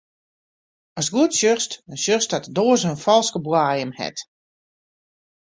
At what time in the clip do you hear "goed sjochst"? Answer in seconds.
1.15-1.71